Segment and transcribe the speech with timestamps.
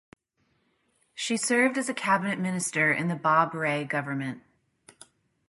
[1.13, 4.41] She served as a cabinet minister in the Bob Rae government.